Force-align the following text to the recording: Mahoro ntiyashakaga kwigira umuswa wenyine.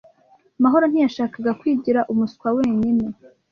Mahoro 0.63 0.85
ntiyashakaga 0.87 1.51
kwigira 1.59 1.99
umuswa 2.11 2.47
wenyine. 2.57 3.05